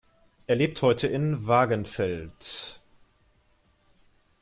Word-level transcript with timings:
Er 0.47 0.55
lebt 0.55 0.81
heute 0.81 1.05
in 1.05 1.45
Wagenfeld. 1.45 2.81